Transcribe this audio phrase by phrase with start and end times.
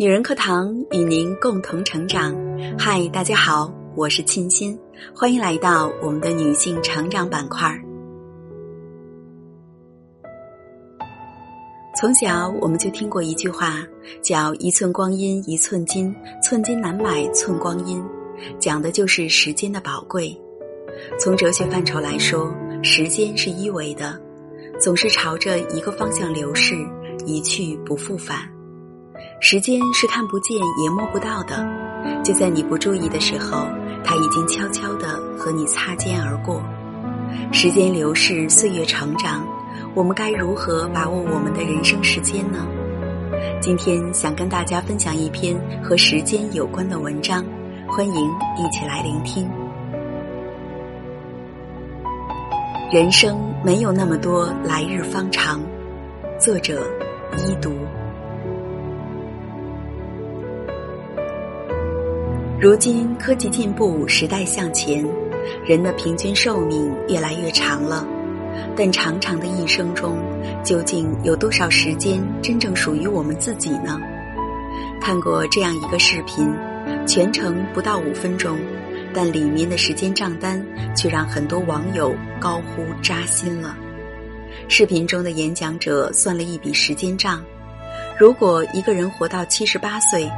[0.00, 2.32] 女人课堂与您共同成长。
[2.78, 4.78] 嗨，大家好，我是沁心，
[5.12, 7.68] 欢迎来到我们的女性成长板块。
[12.00, 13.84] 从小我们就听过一句话，
[14.22, 18.00] 叫“一寸光阴一寸金，寸金难买寸光阴”，
[18.60, 20.40] 讲的就是时间的宝贵。
[21.18, 22.54] 从哲学范畴来说，
[22.84, 24.16] 时间是一维的，
[24.78, 26.76] 总是朝着一个方向流逝，
[27.26, 28.48] 一去不复返。
[29.40, 31.64] 时间是看不见也摸不到的，
[32.24, 33.68] 就在你不注意的时候，
[34.04, 36.60] 它已经悄悄地和你擦肩而过。
[37.52, 39.46] 时间流逝，岁月成长，
[39.94, 42.66] 我们该如何把握我们的人生时间呢？
[43.60, 47.44] 今天想跟大家分享一篇和时间有关的文章，
[47.86, 49.48] 欢迎一起来聆听。
[52.90, 55.60] 人生没有那么多来日方长，
[56.40, 56.84] 作者
[57.36, 57.70] 一读。
[62.60, 65.06] 如今科技进步，时代向前，
[65.64, 68.04] 人的平均寿命越来越长了。
[68.76, 70.18] 但长长的一生中，
[70.64, 74.00] 究竟有多少时间真正属于我们自己呢？
[75.00, 76.52] 看过这样一个视频，
[77.06, 78.58] 全程不到五分钟，
[79.14, 80.60] 但里面的时间账单
[80.96, 83.76] 却让很多网友高呼扎心了。
[84.66, 87.40] 视频中的演讲者算了一笔时间账：
[88.18, 90.28] 如果一个人活到七十八岁。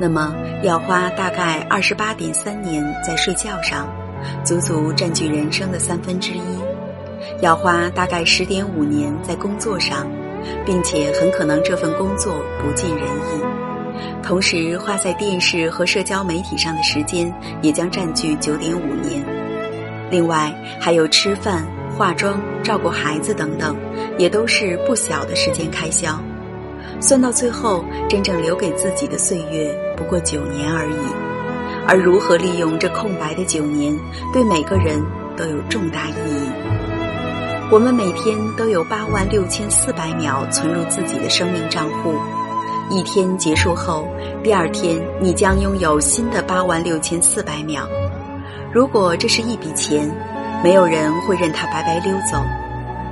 [0.00, 3.88] 那么要花大概二十八点三年在睡觉上，
[4.44, 6.40] 足足占据人生的三分之一；
[7.40, 10.06] 要花大概十点五年在工作上，
[10.64, 13.42] 并且很可能这份工作不尽人意。
[14.22, 19.24] 同时，花在电视和社交媒体上的时间也将占据九点五年。
[20.10, 23.76] 另外，还有吃饭、化妆、照顾孩子等等，
[24.16, 26.16] 也都是不小的时间开销。
[27.00, 33.98] 算到最后，真正留给自己的岁月不过九年而已，而如何利用这空白的九年，
[34.32, 35.04] 对每个人
[35.36, 36.48] 都有重大意义。
[37.68, 42.14] 我们每天都有八万六千四百秒存入自己的生命账户，
[42.88, 44.06] 一天结束后，
[44.44, 47.82] 第二天你将拥有新的八万六千四百秒。
[48.72, 50.08] 如果这是一笔钱，
[50.62, 52.40] 没有人会任它白白溜走，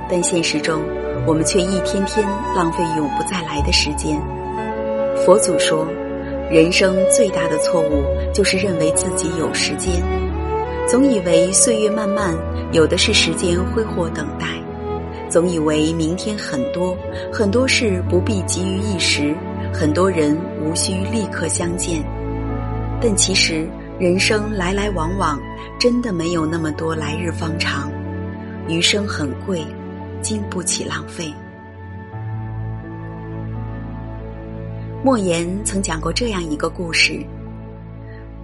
[0.09, 0.81] 但现实中。
[1.25, 4.17] 我们却一天天浪费永不再来的时间。
[5.25, 5.85] 佛祖说，
[6.49, 8.03] 人生最大的错误
[8.33, 10.01] 就是认为自己有时间，
[10.87, 12.33] 总以为岁月漫漫，
[12.71, 14.47] 有的是时间挥霍等待；
[15.29, 16.97] 总以为明天很多，
[17.33, 19.35] 很多事不必急于一时，
[19.73, 22.01] 很多人无需立刻相见。
[23.01, 23.67] 但其实，
[23.99, 25.37] 人生来来往往，
[25.77, 27.91] 真的没有那么多来日方长，
[28.69, 29.65] 余生很贵。
[30.19, 31.31] 经不起浪费。
[35.03, 37.23] 莫言曾讲过这样一个故事：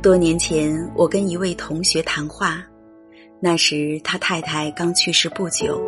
[0.03, 2.63] 多年前，我跟一位同学谈话，
[3.41, 5.81] 那时他太太刚去世不久。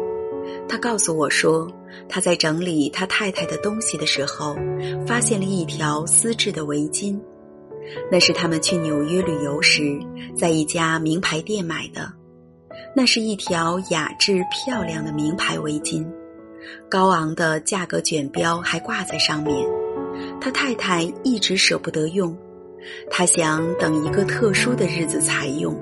[0.68, 1.72] 他告诉我说，
[2.10, 4.58] 他在整理他太太的东西的时候，
[5.06, 7.18] 发现了一条丝质的围巾，
[8.12, 9.98] 那是他们去纽约旅游时
[10.36, 12.12] 在一家名牌店买的。
[12.96, 16.06] 那是一条雅致漂亮的名牌围巾，
[16.90, 19.85] 高昂的价格卷标还挂在上面。
[20.46, 22.38] 他太太一直舍不得用，
[23.10, 25.76] 他想等一个特殊的日子才用。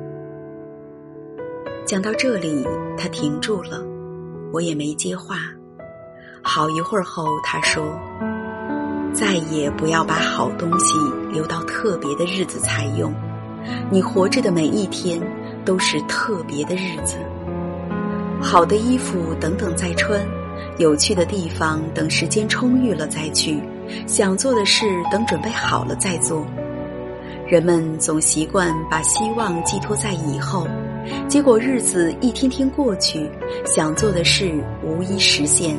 [1.85, 2.65] 讲到这里，
[2.97, 3.83] 他停住了，
[4.53, 5.39] 我也没接话。
[6.41, 7.83] 好一会儿后，他说
[9.11, 10.97] ：“再也不要把好东西
[11.29, 13.13] 留到特别的日子才用，
[13.91, 15.21] 你活着的每一天。”
[15.65, 17.15] 都是特别的日子，
[18.41, 20.25] 好的衣服等等再穿，
[20.77, 23.61] 有趣的地方等时间充裕了再去，
[24.07, 26.45] 想做的事等准备好了再做。
[27.47, 30.67] 人们总习惯把希望寄托在以后，
[31.27, 33.29] 结果日子一天天过去，
[33.65, 35.77] 想做的事无一实现，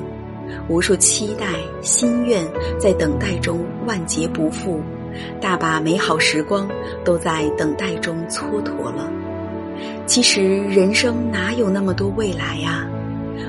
[0.69, 1.47] 无数期待
[1.81, 2.47] 心愿
[2.79, 4.81] 在等待中万劫不复，
[5.41, 6.69] 大把美好时光
[7.05, 9.11] 都在等待中蹉跎了。
[10.07, 12.87] 其实人生哪有那么多未来呀？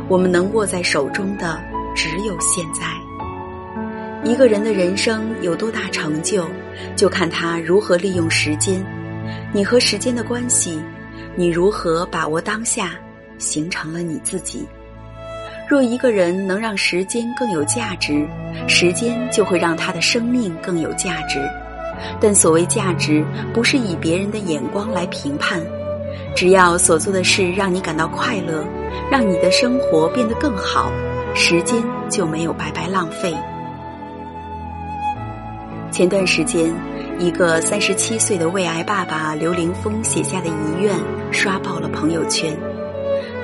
[0.08, 1.62] 我们能握在手中的
[1.94, 2.88] 只有现在。
[4.26, 6.48] 一个人的人生有多大成就，
[6.96, 8.84] 就看他如何利用时间。
[9.54, 10.82] 你和时间的关系，
[11.36, 12.94] 你如何把握当下，
[13.38, 14.66] 形成了你自己。
[15.70, 18.28] 若一个人能让时间更有价值，
[18.68, 21.40] 时间就会让他的生命更有价值。
[22.20, 23.24] 但所谓价值，
[23.54, 25.62] 不是以别人的眼光来评判。
[26.36, 28.66] 只要所做的事让你感到快乐，
[29.12, 30.92] 让你的生活变得更好，
[31.36, 33.32] 时间就没有白白浪费。
[35.96, 36.76] 前段时间，
[37.20, 40.94] 一个三十七岁的胃癌爸爸刘凌峰写下的遗愿
[41.32, 42.54] 刷爆了朋友圈。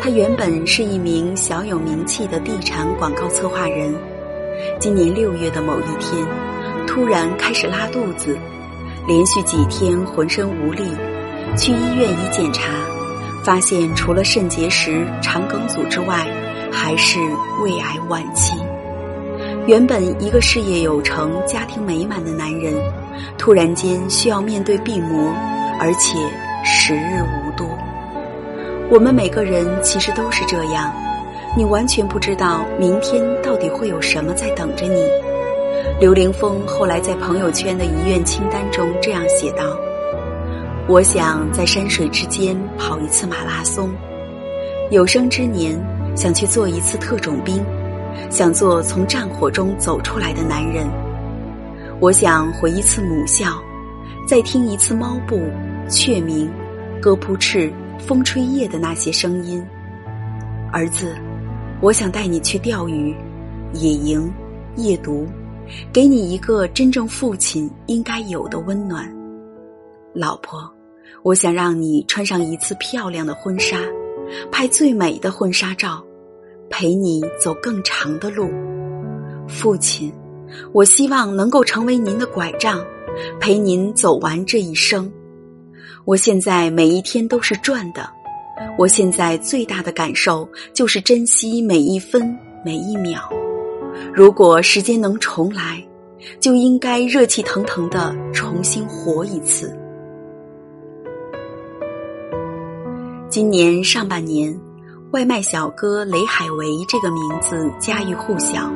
[0.02, 3.96] 他原本是一名小有名气的地产广告策划人，
[4.82, 6.28] 今年六月的某一天，
[6.86, 8.38] 突然开始拉肚子，
[9.08, 10.84] 连续几天浑身无力，
[11.58, 12.74] 去医院一检查，
[13.46, 16.28] 发现除了肾结石、肠梗阻之外，
[16.70, 17.18] 还是
[17.64, 18.56] 胃癌晚期。
[19.68, 22.74] 原本一个事业有成、家庭美满的男人，
[23.38, 25.32] 突然间需要面对病魔，
[25.80, 26.18] 而且
[26.64, 27.68] 时日无多。
[28.90, 30.92] 我们每个人其实都是这样，
[31.56, 35.06] 你完全不知道明天到底会有什么在等着你。
[36.00, 39.78] 刘凌峰后来在朋友圈的遗愿清单中这样写道
[40.90, 43.92] ：“我想在山水之间跑一次马拉松，
[44.90, 45.80] 有生之年
[46.16, 47.64] 想去做一次特种兵。”
[48.30, 50.88] 想做从战火中走出来的男人，
[52.00, 53.62] 我想回一次母校，
[54.28, 55.42] 再听一次猫步、
[55.90, 56.50] 雀鸣、
[57.02, 59.64] 鸽扑翅、风吹叶的那些声音。
[60.72, 61.16] 儿子，
[61.82, 63.16] 我想带你去钓鱼、
[63.74, 64.32] 野营、
[64.78, 65.28] 夜读，
[65.92, 69.12] 给你一个真正父亲应该有的温暖。
[70.14, 70.70] 老婆，
[71.24, 73.78] 我想让你穿上一次漂亮的婚纱，
[74.52, 76.04] 拍最美的婚纱照。
[76.72, 78.50] 陪你走更长的路，
[79.48, 80.12] 父亲，
[80.72, 82.84] 我希望能够成为您的拐杖，
[83.40, 85.12] 陪您走完这一生。
[86.06, 88.10] 我现在每一天都是赚的，
[88.78, 92.36] 我现在最大的感受就是珍惜每一分
[92.66, 93.30] 每一秒。
[94.14, 95.86] 如果时间能重来，
[96.40, 99.78] 就应该热气腾腾的重新活一次。
[103.30, 104.58] 今年上半年。
[105.12, 108.72] 外卖小哥雷海为这个名字家喻户晓，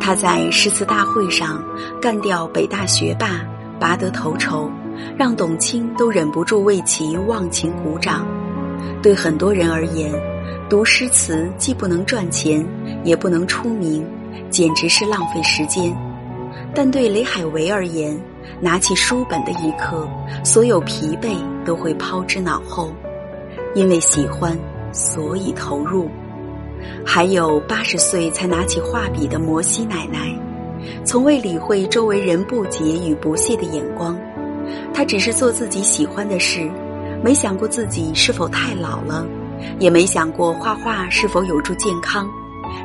[0.00, 1.62] 他在诗词大会上
[2.00, 3.46] 干掉北大学霸，
[3.78, 4.70] 拔得头筹，
[5.18, 8.26] 让董卿都忍不住为其忘情鼓掌。
[9.02, 10.10] 对很多人而言，
[10.70, 12.66] 读诗词既不能赚钱，
[13.04, 14.02] 也不能出名，
[14.48, 15.94] 简直是浪费时间。
[16.74, 18.18] 但对雷海为而言，
[18.62, 20.08] 拿起书本的一刻，
[20.42, 21.36] 所有疲惫
[21.66, 22.94] 都会抛之脑后，
[23.74, 24.58] 因为喜欢。
[24.92, 26.08] 所以投入，
[27.04, 30.34] 还有八十岁才拿起画笔的摩西奶奶，
[31.04, 34.18] 从未理会周围人不解与不屑的眼光，
[34.92, 36.70] 她只是做自己喜欢的事，
[37.22, 39.26] 没想过自己是否太老了，
[39.78, 42.28] 也没想过画画是否有助健康，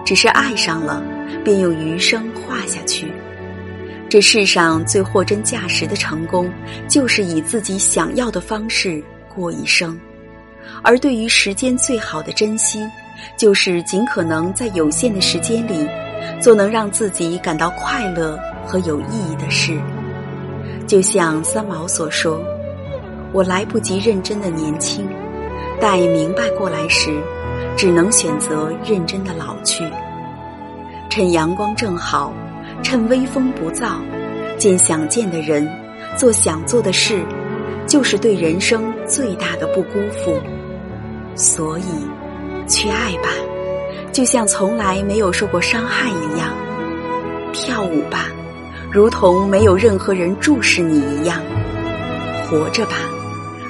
[0.05, 1.03] 只是爱上了，
[1.43, 3.11] 便用余生画下去。
[4.07, 6.49] 这世上最货真价实的成功，
[6.87, 9.03] 就是以自己想要的方式
[9.33, 9.99] 过一生。
[10.83, 12.85] 而对于时间最好的珍惜，
[13.37, 15.87] 就是尽可能在有限的时间里，
[16.41, 19.79] 做能让自己感到快乐和有意义的事。
[20.87, 22.39] 就像三毛所说
[23.33, 25.07] ：“我来不及认真的年轻，
[25.79, 27.11] 待明白过来时，
[27.75, 29.83] 只能选择认真的老去。
[31.09, 32.31] 趁阳光正好，
[32.83, 33.95] 趁微风不燥，
[34.57, 35.67] 见想见的人，
[36.15, 37.25] 做想做的事，
[37.87, 40.39] 就是对人生最大的不辜负。”
[41.35, 41.83] 所以，
[42.67, 43.29] 去爱吧，
[44.11, 46.47] 就像从来没有受过伤害一样；
[47.51, 48.27] 跳舞吧，
[48.91, 51.39] 如同没有任何人注视你一样；
[52.49, 52.95] 活着吧，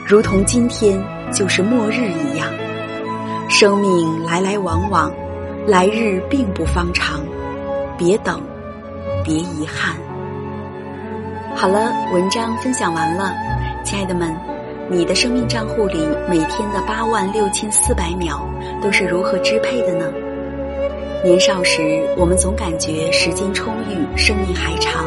[0.06, 2.48] 如同今天就是末日一样。
[3.50, 5.12] 生命来来往往，
[5.68, 7.22] 来日并不方长，
[7.98, 8.40] 别等，
[9.24, 9.96] 别遗憾。
[11.56, 13.34] 好了，文章分享完了，
[13.84, 14.55] 亲爱的们。
[14.88, 15.98] 你的生命账户里
[16.30, 18.48] 每天的八万六千四百秒
[18.84, 20.06] 都是如何支配的呢？
[21.24, 25.04] 年少时，我们总感觉时间充裕，生命还长。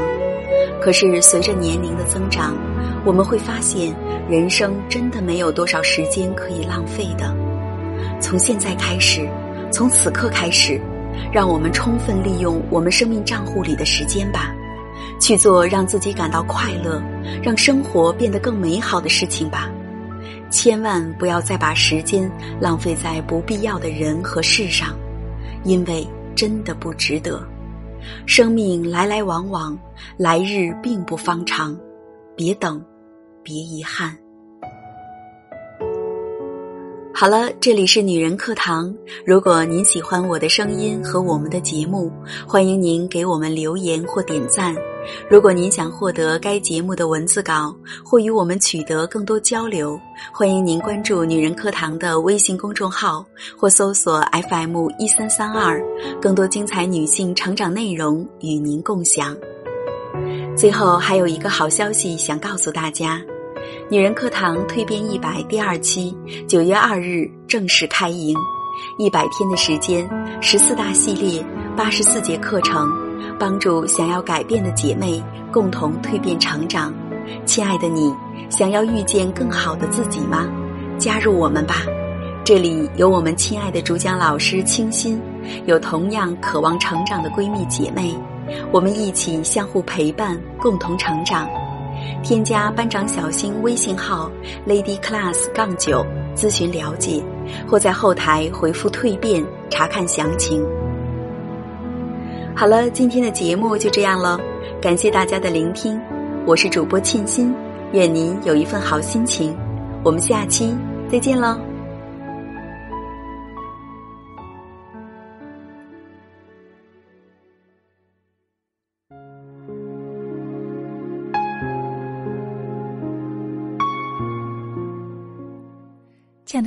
[0.81, 2.57] 可是随着年龄的增长，
[3.05, 3.95] 我们会发现，
[4.29, 7.33] 人生真的没有多少时间可以浪费的。
[8.21, 9.29] 从现在开始，
[9.71, 10.81] 从此刻开始，
[11.33, 14.53] 让我们充分利用我们生命账户里的时间吧。
[15.19, 17.03] 去做让自己感到快乐、
[17.43, 19.69] 让生活变得更美好的事情吧，
[20.51, 24.97] 千万不要再把时间浪费在不必要的人和事上，
[25.65, 27.43] 因为真的不值得。
[28.27, 29.79] 生命来来往往，
[30.17, 31.77] 来日并不方长，
[32.37, 32.83] 别等，
[33.43, 34.17] 别遗憾。
[37.21, 38.95] 好了，这里是女人课堂。
[39.27, 42.13] 如果您喜欢我的声音和我们的节目，
[42.47, 44.73] 欢迎您给我们留言或点赞。
[45.29, 49.99] 如果您想获得该节目的文字稿或与我们取得更多交流，
[50.33, 55.85] 欢迎您关注女人课堂的微信公众号或搜索 FM 一三三二，
[56.23, 59.37] 更多精彩女性成长内容与您共享。
[60.57, 63.21] 最后还有一个好消息想告诉大家：
[63.91, 68.37] 女人课堂蜕变一百第二期九月二日正式开营，
[68.99, 70.09] 一百天的时间，
[70.41, 71.45] 十四大系列，
[71.77, 72.91] 八十四节课程，
[73.39, 76.93] 帮助想要改变的姐妹共同蜕变成长。
[77.45, 78.15] 亲爱的你，
[78.51, 80.49] 想要遇见更好的自己吗？
[80.99, 81.77] 加入我们吧！
[82.45, 85.21] 这里有我们亲爱的主讲老师清新，
[85.67, 88.15] 有同样渴望成长的闺蜜姐妹，
[88.73, 91.49] 我们一起相互陪伴，共同成长。
[92.23, 94.31] 添加班长小新微信号
[94.67, 97.23] lady class 杠九咨询了解，
[97.67, 100.65] 或在后台回复“蜕变”查看详情。
[102.55, 104.39] 好了，今天的节目就这样了，
[104.81, 106.01] 感谢大家的聆听。
[106.47, 107.55] 我是主播沁心，
[107.93, 109.57] 愿您有一份好心情。
[110.03, 110.75] 我们下期
[111.11, 111.68] 再见喽！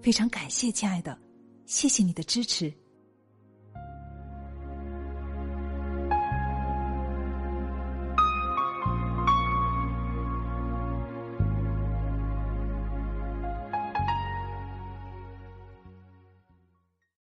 [0.00, 1.18] 非常感谢，亲爱的，
[1.66, 2.72] 谢谢你的支持。